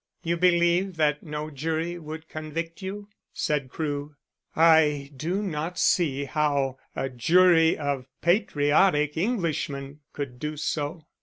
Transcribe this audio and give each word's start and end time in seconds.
"You 0.23 0.35
believe 0.35 0.95
that 0.97 1.21
no 1.21 1.51
jury 1.51 1.99
would 1.99 2.27
convict 2.27 2.81
you?" 2.81 3.07
said 3.33 3.69
Crewe. 3.69 4.15
"I 4.55 5.11
do 5.15 5.43
not 5.43 5.77
see 5.77 6.23
how 6.25 6.79
a 6.95 7.07
jury 7.07 7.77
of 7.77 8.07
patriotic 8.19 9.15
Englishmen 9.15 9.99
could 10.11 10.39
do 10.39 10.57
so. 10.57 11.05